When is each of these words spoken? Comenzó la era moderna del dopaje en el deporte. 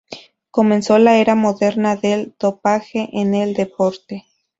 Comenzó 0.49 0.97
la 0.97 1.17
era 1.19 1.35
moderna 1.35 1.95
del 1.95 2.33
dopaje 2.39 3.07
en 3.13 3.35
el 3.35 3.53
deporte. 3.53 4.25